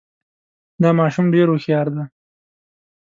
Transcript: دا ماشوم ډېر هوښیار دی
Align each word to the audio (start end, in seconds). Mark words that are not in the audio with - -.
دا 0.81 0.89
ماشوم 0.99 1.25
ډېر 1.33 1.47
هوښیار 1.49 1.87
دی 1.95 2.03